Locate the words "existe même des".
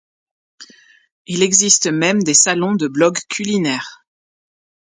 1.43-2.33